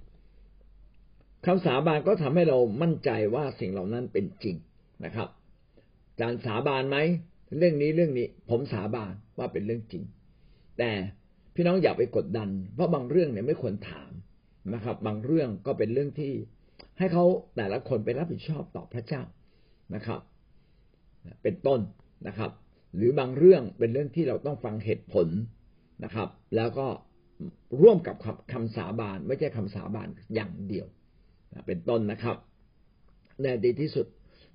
[1.45, 4.55] คำสาบานก็ทำให้เรามั่นใจว่าสิ่งเหล่านั้นเป็นจริง
[5.05, 5.27] นะครับ
[6.21, 6.97] การสาบานไหม
[7.57, 10.03] เรื่องนี้เรื่องนี้ ผมสาบานว่าเป็นเรื่องจริง
[10.79, 10.91] แต่
[11.55, 14.11] พี่น้องอย่าไปกดดัน เพราะบางเรื่องเนี่ยไม่ควรถาม
[14.73, 16.33] นะครับ บางเรื่องก็เป็นเรื่องที่
[16.97, 19.23] ให้เขาแต่ละคนไปรับผิดชอบต่อพระเจ้า
[19.95, 20.21] นะครับ
[21.43, 21.79] เป็นต้น
[22.27, 22.51] นะครับ
[22.95, 25.27] หรือบางเรื่องเป็นเรื่องที่เราต้องฟังเหตุผล
[26.03, 26.87] นะครับ แล้วก็
[27.81, 28.15] ร่วมกับ
[28.53, 30.87] คำสาบานไม่ใช่คำสาบานอย่างเดียว
[31.67, 32.37] เป็นต้นนะครับ
[33.41, 34.07] แน่ดีที่สุด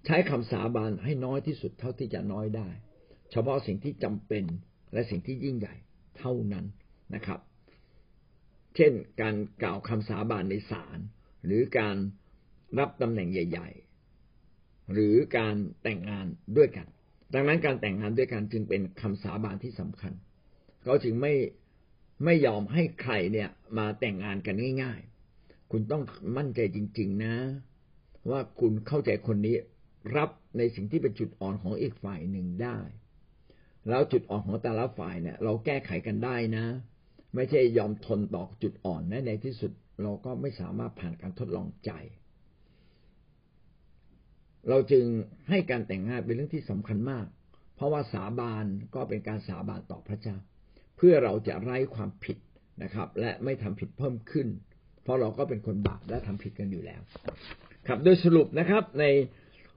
[0.06, 2.68] ใช้คำสาบานให้น้อยที่สุดเท่าที่จะน้อยได้
[3.30, 4.44] เฉพาะสิ่งที่จำเป็น
[4.92, 5.74] และสิ่งที่ยิ่งใหญ่
[6.18, 6.64] เท่านั้น
[7.14, 7.40] นะครับ
[8.76, 10.98] เช่นการกล่าวคำสาบานในศาล
[11.46, 11.96] หรือการ
[12.78, 13.68] รับตำแหน่งใหญ่
[14.30, 16.86] ๆ หรือการแต่งงานด้วยกัน
[17.34, 20.12] ดังนั้นการแต่งงานด้วยกันจึงเป็นคำสาบานที่สำคัญ
[20.82, 21.34] เขาจึงไม่
[22.24, 25.00] ไม่ยอมให้ใครเนี่ยมาแต่งงานกันง่าย
[25.36, 26.02] ๆ คุณต้อง
[26.36, 27.34] มั่นใจจริง ๆ นะ
[28.30, 29.56] ว่าคุณเข้าใจคนนี้
[30.16, 32.78] รับในสิ่งที่เป็นจุดอ่อนของอีกฝ่ายหนึ่งได้
[33.88, 36.64] แล้วจุดอ่อนของแต่ละฝ่ายเนี่ย เราแก้ไขกันได้นะ
[37.34, 41.90] ไม่ใช่ยอมทนต่อจุดอ่อนนะในที่สุดเราก็ไม่สามารถผ่านการทดลองใจ
[44.68, 45.04] เราจึง
[45.48, 47.26] ให้การแต่งงานเป็นเรื่องที่สำคัญมาก
[47.76, 50.36] เพราะว่าสาบานก็เป็นการสาบานต่อพระเจ้า
[50.96, 52.36] เพื่อเราจะไร้ความผิด
[52.82, 54.48] นะครับ และไม่ทำผิดเพิ่มขึ้น
[55.02, 57.00] เพราะเราก็เป็นคนบาปและทำผิดกันอยู่แล้ว
[57.86, 59.04] ครับโดยสรุปนะครับใน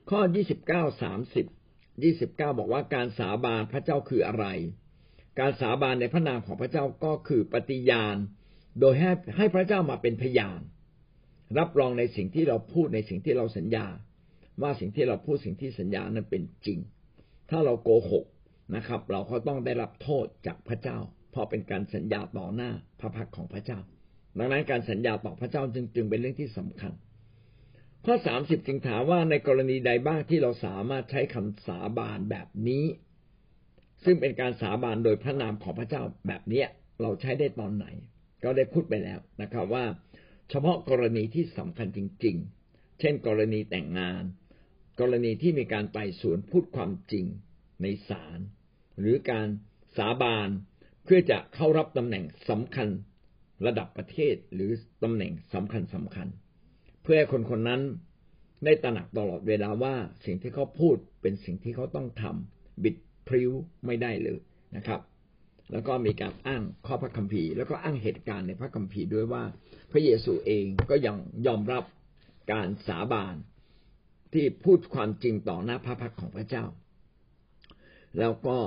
[0.10, 1.46] ข้อยี่สิบเก้าสามสิบ
[2.04, 4.46] ยี่สิบเก้าบอกว่าการสาบานพระเจ้าคืออะไร
[5.40, 8.18] การสาบานในพระนามของพระเจ้าก็คือปฏิญาณ
[8.80, 10.60] โดยให้ให้พระเจ้ามาเป็นพยาน
[11.58, 13.86] รับรองในสิ่งที่เราพูดในสิ่งที่เราสัญญา
[14.62, 16.80] ว่าสิ่งที่เราพูดสิ่งที่สัญญานั้นเป็นจริง
[17.50, 18.26] ถ้าเราโกหก
[18.76, 20.98] นะครับ เราก็ต้องได้รับโทษจากพระเจ้า
[21.32, 23.80] เพราะเป็นการสัญญาต่อหน้าพระพักของพระเจ้า
[24.38, 26.92] ดังนั้นการสัญญาต่อพระเจ้าจึงจึงเป็นเรื่องที่สำคัญ
[28.06, 32.86] ข้อสามสิบจึงถามว่าในกรณีใดบ้างที่เราสามารถใช้คำสาบานแบบนี้
[34.06, 36.68] ซึ่งเป็นการสาบานโดยพระนามของพระเจ้าแบบเนี้ย
[37.02, 37.86] เราใช้ได้ตอนไหน
[38.44, 39.86] ก็ได้พูดไปแล้วนะครับว่า
[40.50, 42.36] เฉพาะกรณีที่สำคัญจริง
[42.68, 44.24] ๆ เช่น กรณีแต่งงาน
[45.00, 47.26] กรณีที่มีการไต่สวนพูดความจริง
[47.82, 48.40] ในศาล
[49.00, 49.48] หรือการ
[49.98, 50.50] สาบาน
[51.04, 52.88] เพื่อจะเข้ารับตำแหน่งสำคัญ
[53.66, 54.72] ระดับประเทศหรือ
[55.04, 56.28] ตำแหน่งสำคัญสำคัญ
[57.04, 57.82] เพื่อให้คนคนนั้น
[58.66, 62.96] ได้ตระหนักตลอดเวลาว่าสิ่งที่เขาพูดเป็นสิ่งที่เขาต้องทำบิด
[63.28, 63.52] พริ้ว
[63.86, 64.40] ไม่ได้เลย
[64.76, 65.02] นะครับ
[65.72, 69.44] แล้วก็มีการอ้างข้อพระคัมภีร์ แล้วก็อ้างเหตุการณ์ในพระคัมภีร์ด้วยว่า
[69.92, 71.84] พระเยซูเองก็ยังยอมรับ
[72.52, 73.36] การสาบาน
[74.34, 76.66] ที่พูดความจริงต่อหน้าพระพักของพระเจ้า
[78.20, 78.58] แล้วก็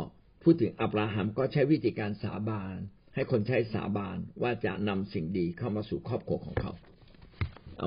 [0.42, 2.76] พูดถึงอับราฮัมก็ใช้วิธีการสาบาน
[3.14, 6.72] ให้คนใช้สาบานว่าจะนำสิ่งดีเข้ามาสู่ครอบครัวของเขา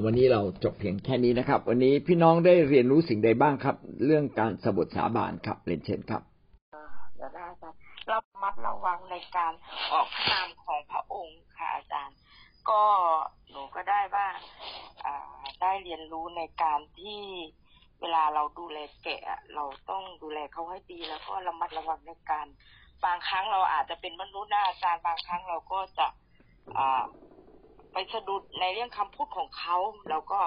[0.06, 6.22] วันนี้เราจบเพียงแค่นี้นะครับ วันนี้พี่น้องได้เรียนรู้สิ่งใดบ้างครับ เรื่องการสบทสาบานครับเรียนเชิญครับ
[7.16, 9.54] เดี๋ยวนะอาจารย์เรามัดระวังในการ
[9.94, 12.18] ออกนามของพระองค์ค่ะอาจารย์
[12.70, 12.84] ก็
[13.50, 14.28] หนูก็ได้ว่า
[15.62, 17.22] ได้เรียนรู้ในการที่
[18.04, 22.48] เวลาเราดูแลแกะเราต้องดูแลเขาให้ดี แล้วก็ระมัดระวังในการ
[23.06, 26.08] บางครั้งเราอาจจะเป็นมนุษย์นะอาจารย์บางครั้งเราก็จะ
[27.94, 29.78] ไปสะดุดในเรื่องคำพูดของเขา
[30.10, 30.39] แล้วก็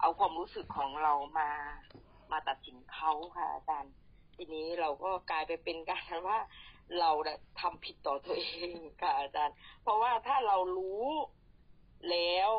[0.00, 1.50] เอาความรู้สึกของเรามา
[2.32, 3.92] มาตัดสินเขาค่ะอาจารย์
[4.34, 6.38] ทีนี้เราก็กลายไปเป็นการว่า
[7.00, 7.10] เรา
[7.60, 11.04] ทำผิดต่อตัวเองค่ะอาจารย์ เพราะว่าถ้าเรารู้
[12.10, 12.50] แล้ว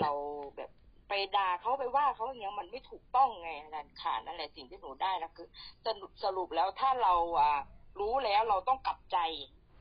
[0.00, 0.12] เรา
[0.56, 0.70] แบบ
[1.10, 5.48] ไปด่าเขาไปว่าเขาอย่างเงี้ยมันไม่ถูกต้องไงนั่นค่ะนั่นแหละสิ่งที่หนูได้นะคือ
[5.86, 7.60] สรุปสรุปแล้วถ้าเราอ่า
[8.00, 9.18] รู้แล้วเราต้องกลับใจ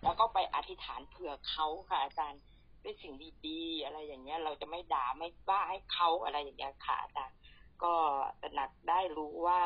[0.04, 2.42] แล้วก็ไปอธิษฐานเผื่อเขาค่ะอาจารย์
[2.84, 3.14] ด้วยสิ่ง
[3.48, 7.38] ดีๆอะไรอย่างเงี้ย เราจะไม่ด่าไม่ว่าให้เขาอะไรอย่างเงี้ยค่ะอาจารย์
[7.84, 7.94] ก็
[8.42, 9.62] ตระหนักได้รู้ว่า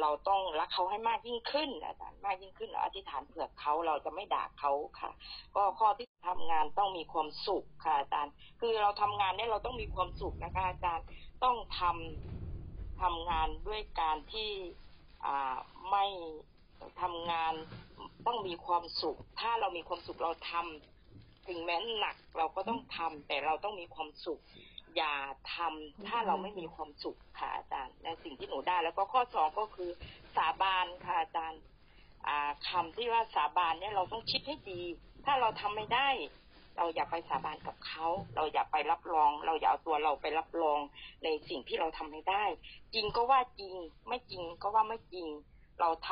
[0.00, 5.10] เราต้องรักเขาให้มากยิ่งขึ้นอาจารย์มากยิ่งขึ้นอธิษฐานเผื่อเขาเราจะไม่ด่าเขาค่ะ
[5.56, 11.06] ก็ข้อที่ทำงานต้องมีความสุขค่ะอาจารย์ คือเราทำงานเนี่ยเราต้องมีความสุขนะคะอาจารย์
[11.44, 14.50] ต้องทำทำงานด้วยการที่
[15.26, 15.56] อ่า
[15.90, 16.04] ไม่
[17.02, 17.54] ทำงาน
[18.26, 24.40] ต้องมีความสุข ถ้าเรามีความสุขเราทำถึงแม้หนักเราก็ต้องทำแต่เราต้องมีความสุข
[24.96, 25.16] อย่า
[25.54, 29.90] ทำถ้าเราไม่มีความสุขค่ะอาจารย์ในสิ่งที่หนูได้ แล้วก็ข้อสองก็คือ
[30.36, 31.60] สาบานค่ะอาจารย์
[32.68, 34.80] คำที่ว่าสาบานเนี่ยเราต้องคิดให้ดี
[35.24, 36.08] ถ้าเราทำไม่ได้
[36.76, 40.80] เราอย่าไปสาบานกับเขา เราอย่าไปรับรอง เราอย่าเอาตัวเราไปรับรอง
[41.24, 42.44] ในสิ่งที่เราทำไม่ได้
[42.94, 43.74] จริงก็ว่าจริง
[44.08, 45.26] ไม่จริงก็ว่าไม่จริง
[45.80, 46.10] เราท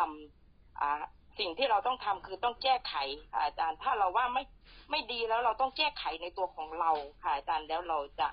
[0.69, 2.95] ำสิ่งที่เราต้องทำคือต้องแก้ไข
[3.33, 4.45] ค่ะอาจารย์ ถ้าเราว่าไม่
[4.91, 6.91] ไม่ดีแล้วเราต้องแก้ไขในตัวของเรา
[7.23, 8.29] ค่ะอาจารย์แล้วเราจะ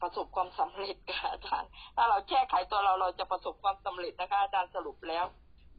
[0.00, 5.24] ประสบความสำเร็จค่ะอาจารย์ ถ้าเราแก้ไขตัวเราเราจะประสบความสำเร็จนะคะ อาจารย์สรุปแล้ว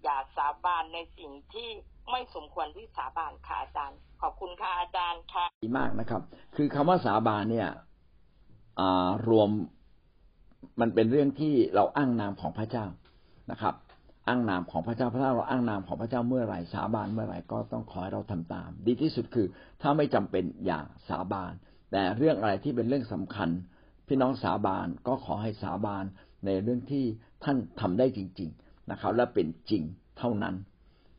[0.04, 1.70] อย่าสาบานในสิ่งที่
[2.12, 6.22] ไม่สมควรที่สาบานค่ะอาจารย์ ขอบคุณค่ะอาจารย์ค่ะดีมากนะครับ
[6.56, 7.70] คือคำว่าสาบานเนี่ย
[9.30, 9.50] รวม
[10.82, 12.86] มันเป็นเรื่องที่เราอ้างนามของพระเจ้า
[13.52, 13.76] นะครับ
[14.28, 19.48] อ้างนามของพระเจ้าพระเจ้าเราอ้างนามของพระเจ้าเมื่อไหร่สาบานเมื่อไหร่ก็ต้องขอให้เราทำตาม ดีที่สุดคือ
[19.82, 21.54] ถ้าไม่จำเป็นอย่าสาบาน
[21.92, 23.50] แต่เรื่องอะไรที่เป็นเรื่องสำคัญ
[24.08, 26.06] พี่น้องสาบานก็ขอให้สาบาน
[26.46, 27.06] ในเรื่องที่
[27.44, 29.84] ท่านทำได้จริง ๆนะครับ และเป็นจริง
[30.18, 30.56] เท่านั้น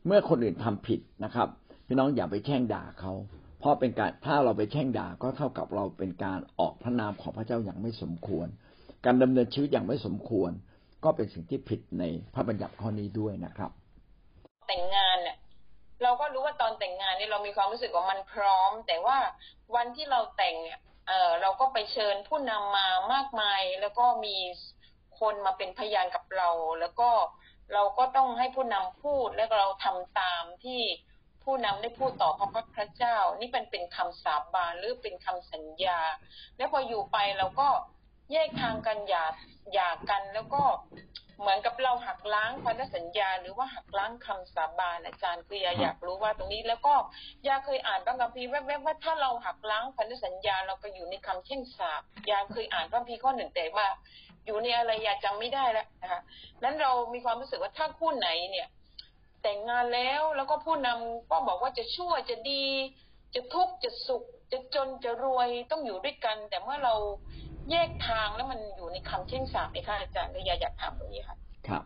[0.05, 1.47] เมื่อคนอื่นทำผิดนะครับ
[1.87, 3.13] พี่น้องอย่าไปแช่งด่าเขา
[3.59, 8.47] เพราะเป็นการถ้าเราไปแช่งด่าก็เท่ากับเราเป็นการออกพระนามของพระเจ้าอย่างไม่สมควร
[9.05, 10.51] การดำเนินชีวิตอย่างไม่สมควร
[11.03, 13.71] ก็เป็นสิ่งที่ผิดในพระบัญญัติข้อนี้ด้วยนะครับ
[14.67, 15.35] แต่งงานเนี่ย
[16.01, 19.17] เราก็รู้ว่าตอนแต่งงานเนี่ยเรามีความรู้สึกว่ามันพร้อม แต่ว่า
[19.75, 24.35] วันที่เราแต่งเนี่ยเออเราก็ไปเชิญผู้นำมามากมาย แล้วก็มี
[25.19, 27.09] คนมาเป็นพยานกับเรา แล้วก็
[27.73, 30.81] เราก็ต้องให้ผู้นำพูดแล้วเราทำตามที่
[31.43, 35.99] ผู้นำได้พูดต่อพระพักพระเจ้า นี่เป็นเป็นคำสาบานหรือเป็นคำสัญญา
[36.57, 37.69] แล้วพออยู่ไปเราก็
[38.31, 39.25] แยกทางกันหย่า
[39.73, 40.63] หย่ากันแล้วก็
[41.43, 46.93] เหมือนกับเราหักล้างพันธสัญญา หรือว่าหักล้างคำสาบานอาจารย์คืออยาอยากรู้ว่าตรงนี้ แล้วก็
[47.47, 52.01] ยาเคยอ่านพระคัมภีร์แวบๆว่าถ้าเราหักล้างพันธสัญญาเราไปอยู่ในคำเช่นสาบ
[52.31, 53.87] ยาเคยอ่านพระคัมภีร์ข้อหนึ่งแต่ว่า
[54.45, 56.21] อยู่ในอะไรยาจำไม่ได้แล้วนะคะ
[56.63, 58.67] นั้นเรามีความรู้สึกว่าถ้าคู่ไหนเนี่ย
[59.43, 62.65] แต่งงานแล้วแล้วก็ผู้นำก็บอกว่าจะชั่วจะดี
[63.35, 66.95] จะทุกข์จะสุขจะจนจะรวยต้องอยู่ด้วยกัน แต่เมื่อเรา
[67.71, 71.35] แยกทางแล้วมันอยู่ในคำเช่นสามไหมคะอาจารย์ก็อยาอยากถามตรงนี้ค่ะ
[71.67, 71.83] ครับ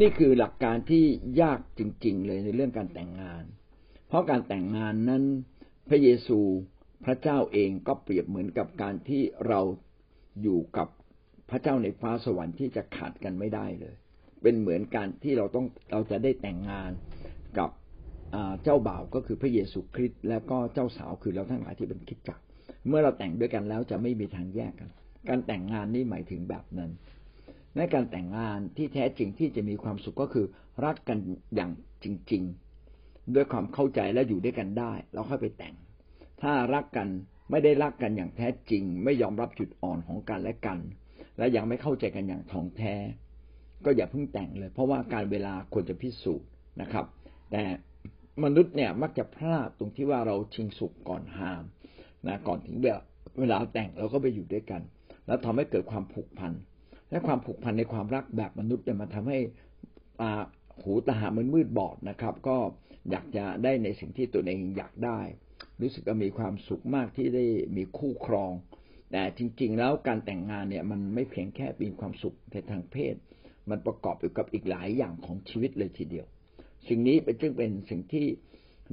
[0.00, 1.04] นี่คือหลักการที่
[1.42, 3.44] ยากจริง ๆ เลยในเรื่องการแต่งงาน
[4.08, 5.22] เพราะการแต่งงานนั้น
[5.88, 6.38] พระเยซู
[7.04, 9.60] พระเจ้าเองก็เปรียบเหมือนกับการที่เรา
[10.42, 10.88] อยู่กับ
[11.50, 13.94] พระเจ้าในฟ้าสวรรค์ที่จะขาดกันไม่ได้เลย
[14.42, 16.90] เป็นเหมือนการที่เราต้องเราจะได้แต่งงาน
[17.58, 17.70] กับ
[18.62, 22.40] เจ้าบ่าวก็คือพระเยซูคริสต์แล้วก็เจ้าสาวคือเราทั้งหลายที่เป็นคิดจัก
[22.88, 24.90] เมื่อเราแต่งด้วยกันแล้วจะไม่มีทางแยกกัน
[25.28, 26.90] การแต่งงานนี่หมายถึงแบบนั้น
[27.76, 30.46] ในการแต่งงานที่แท้จริงที่จะมีความสุขก็คือ
[30.84, 31.18] รักกัน
[31.54, 31.70] อย่าง
[32.04, 32.42] จริง
[32.88, 35.74] ๆ ด้วยความเข้าใจและอยู่ด้วยกันได้ เราค่อยไปแต่ง
[36.42, 37.08] ถ้ารักกัน
[37.50, 40.78] ไม่ได้รักกันอย่างแท้จริง ไม่ยอมรับจุดอ่อนของกันและกัน
[41.38, 42.94] และยังไม่เข้าใจกันอย่างท่องแท้
[43.84, 46.48] ก็อย่าเพิ่งแต่งเลย เพราะว่าการเวลาควรจะพิสูจน์
[46.80, 47.06] นะครับ
[47.50, 47.62] แต่
[48.44, 51.64] มนุษย์เนี่ยมักจะพลาดตรงที่ว่าเราชิงสุขก่อนหาม
[52.26, 53.00] นะก่อนถึงเวลา
[53.40, 54.82] เวลาแต่งเราก็ไปอยู่ด้วยกัน
[55.26, 56.52] แล้วทำให้เกิดความผูกพัน
[57.10, 59.38] และความผูกพันในความรักแบบมนุษย์เนี่ยมันทำให้
[60.20, 60.32] ตา
[60.82, 62.56] หูตาหามันมืดบอดนะครับ ก็
[63.10, 65.20] อยากจะได้ในสิ่งที่ตัวเองอยากได้
[65.80, 67.44] รู้สึกว่ามีความสุขมากที่ได้
[67.76, 68.52] มีคู่ครอง
[69.12, 73.14] แต่จริง ๆ แล้วการแต่งงานเนี่ย มันไม่เพียงแค่มีความสุขในทางเพศ
[73.70, 76.26] มันประกอบอยู่กับอีกหลายอย่างของชีวิตเลยทีเดียว
[76.88, 78.26] สิ่งนี้เป็นจึงเป็นสิ่งที่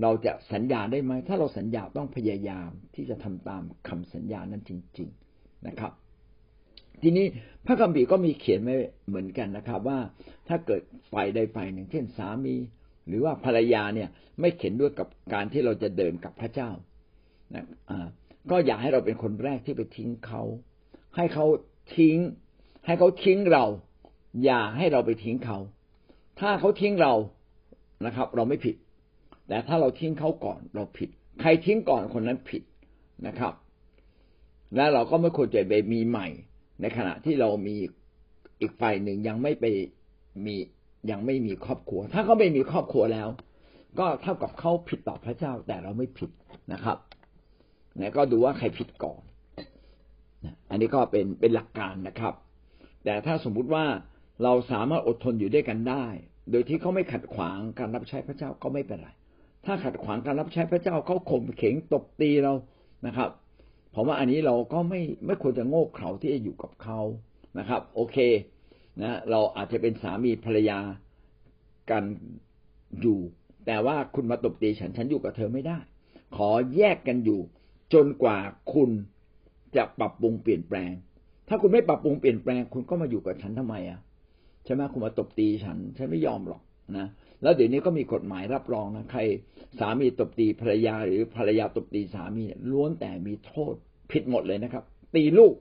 [0.02, 5.92] เราจะสัญญาได้ไหม ถ้าเราสัญญาต้องพยายามที่จะทำตามคำสัญญานั้นจริง ๆนะครับ
[7.04, 7.26] ทีนี้
[7.66, 10.00] พระคัมภีร์ก็มีเขียนไว้เหมือนกันนะครับ ว่า
[10.48, 10.82] ถ้าเกิด
[11.12, 12.56] ฝ่ายใดฝ่ายหนึ่ง เช่นสามี
[13.08, 14.10] หรือว่าภรรยาเนี่ย
[14.40, 16.70] ไม่เข็นด้วยกับการที่เราจะเดินกับพระเจ้า
[17.56, 18.08] นะอ่า
[18.52, 20.42] ก็อย่าให้เราเป็นคนแรกที่ไปทิ้งเขา
[21.16, 21.46] ให้เขา
[21.98, 22.18] ทิ้ง
[22.86, 23.66] ให้เขาทิ้งเรา
[24.44, 25.58] อย่าให้เราไปทิ้งเขา
[26.40, 27.14] ถ้าเขาทิ้งเรา
[28.06, 28.76] นะครับ เราไม่ผิด
[29.48, 31.10] แต่ถ้าเราทิ้งเขาก่อนเราผิด
[31.42, 32.64] ใครทิ้งก่อนคนนั้นผิด
[33.28, 33.54] นะครับ
[34.76, 36.28] และเราก็ไม่ควรจะไปมีใหม่
[36.82, 37.76] ในขณะที่เรามี
[38.62, 39.66] อีกฝ่ายหนึ่งยังไม่ไป
[40.46, 40.56] มี
[41.12, 43.30] ยังไม่มีครอบครัว ถ้าเขาไม่มีครอบครัวแล้ว
[44.00, 46.32] ก็เท่ากับเขาผิดต่อพระเจ้าแต่เราไม่ผิด
[46.74, 46.98] นะครับ
[48.00, 49.22] นะก็ดูว่าใครผิดก่อน
[50.70, 52.34] อันนี้ก็เป็นเป็นหลักการนะครับ
[53.06, 53.86] แต่ถ้าสมมุติว่า
[54.44, 56.06] เราสามารถอดทนอยู่ด้วยกันได้
[56.52, 59.10] โดยที่เขาไม่ขัดขวางการรับใช้พระเจ้าก็ไม่เป็นไร
[59.66, 62.54] ถ้าขัดขวางการรับใช้พระเจ้าเขาข่มเข่งตบตีเรา
[63.08, 63.30] นะครับ
[63.94, 67.00] ผมว่าอันนี้เราก็ไม่ไม่ควรจะโง่เขลาที่จะอยู่กับเขา
[67.60, 68.18] นะครับ โอเค
[69.02, 70.80] นะเราอาจจะเป็นสามีภรรยา
[71.92, 72.04] กัน
[73.02, 73.20] อยู่
[73.66, 75.78] แต่ว่าคุณมาตบตีฉันฉันอยู่กับเธอไม่ได้
[76.36, 77.40] ขอแยกกันอยู่
[77.94, 78.38] จนกว่า
[78.74, 78.90] คุณ
[79.76, 80.92] จะปรับปรุงเปลี่ยนแปลง
[81.48, 84.00] ถ้าคุณไม่ปรับปรุงเปลี่ยนแปลง คุณก็มาอยู่กับฉันทำไมอะ
[84.66, 86.62] ใช่ไหมคุณมาตบตีฉัน ฉันไม่ยอมหรอก
[86.98, 87.08] นะ
[87.44, 89.22] แล้วเดี๋ยวนี้ก็มีกฎหมายรับรองนะใคร
[89.80, 93.74] สามีตบตีภรรยาหรือภรรยาตบตีสามีล้วนแต่มีโทษ
[94.12, 94.84] ผิดหมดเลยนะครับ
[95.16, 95.54] ตีลูก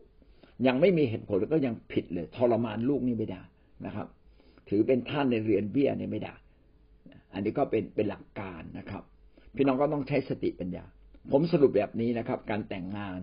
[0.67, 3.43] ยังไม่มีเหตุผลก็ยังผิดเลย ทรมานลูกนี่ไม่ได้
[3.87, 4.07] นะครับ
[4.69, 6.35] ถือเป็นท่านในเรือนเบี้ยนี่ไม่ได้
[7.33, 9.03] อันนี้ก็เป็นเป็นหลักการนะครับ
[9.57, 10.85] พี่น้องก็ต้องใช้สติปัญญา
[11.33, 13.19] ผมสรุปแบบนี้นะครับ การแต่งงาน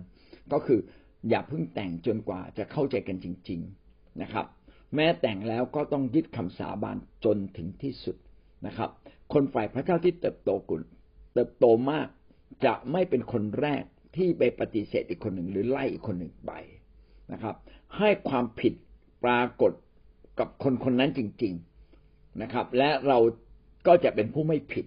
[0.52, 0.80] ก็คือ
[1.28, 4.46] อย่าเพิ่งแต่งจนกว่าจะเข้าใจกันจริง ๆนะครับ
[4.94, 8.16] แม้แต่งแล้วก็ต้องยึดคำสาบานจนถึงที่สุด
[8.66, 8.90] นะครับ
[9.32, 10.82] คนฝ่ายพระเจ้าที่เติบโตกุล
[11.34, 12.08] เติบโตมาก
[12.64, 13.84] จะไม่เป็นคนแรก
[14.16, 16.52] ที่ไปปฏิเสธอีกคนหนึ่งหรือไล่อีกคนหนึ่งไป
[17.32, 17.54] นะครับ
[17.98, 18.74] ให้ความผิด
[19.24, 19.72] ปรากฏ
[20.38, 21.54] กับคนคนนั้นจริง
[21.96, 23.18] ๆนะครับ และเรา
[23.86, 24.86] ก็จะเป็นผู้ไม่ผิด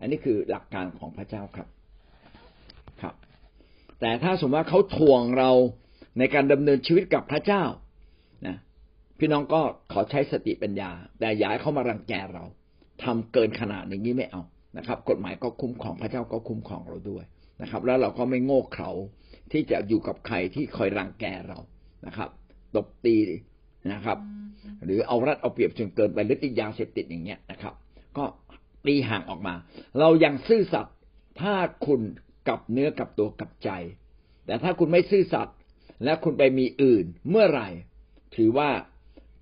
[0.00, 1.68] อันนี้คือหลักการของพระเจ้าครับ
[3.00, 3.14] ครับ
[4.00, 5.50] แต่ถ้าสมมติว่าเขาทวงเรา
[6.18, 7.64] ในการดำเนินชีวิตกับพระเจ้า
[8.46, 8.56] นะ
[9.18, 9.60] พี่น้องก็
[9.92, 12.44] ขอใช้สติปัญญา แต่อย่าให้เขามารังแกเรา
[13.04, 14.42] ทำเกินขนาดอย่างนี้ไม่เอา
[14.78, 17.24] นะครับ กฎหมายก็คุ้มครองพระเจ้าก็คุ้มครองเราด้วย
[17.62, 18.90] นะครับ แล้วเราก็ไม่โง่เขลา
[19.52, 21.58] ที่จะอยู่กับใครที่คอยรังแกเรา
[22.06, 22.28] นะครับ
[22.74, 23.16] ตบตี
[23.92, 24.18] นะครับ
[24.84, 27.74] หรือเอารัดเอาเปรียบจนเกินไปหรือติดยาเสพติดอย่างเงี้ยนะครับ
[28.16, 28.24] ก็
[28.86, 29.54] ตีห่างออกมา
[30.00, 30.96] เรายังซื่อสัตย์
[31.40, 31.54] ถ้า
[31.86, 32.00] คุณ
[32.48, 33.70] กับเนื้อกับตัวกับใจ
[34.46, 35.56] แต่ถ้าคุณไม่ซื่อสัตย์
[36.04, 37.68] และคุณไปมีอื่นเมื่อไหร่
[38.36, 38.68] ถือว่า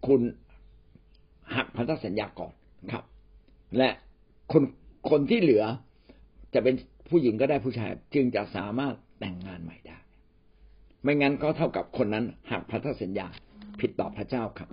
[0.06, 0.20] คุณ
[1.54, 2.52] หักพันธสัญญาก่อน
[2.92, 3.04] ครับ
[3.78, 3.88] และ
[4.52, 4.62] คน
[5.10, 5.64] คนที่เหลือ
[6.54, 6.74] จะเป็น
[7.08, 9.98] ผู้หญิงก็ได้ผู้ชาย จึงจะสามารถแต่งงานใหม่ได้
[11.02, 13.26] ไม่งั้นก็เท่ากับคนนั้นหักพันธสัญญา
[13.80, 14.68] ผิดต่อพระเจ้าครับ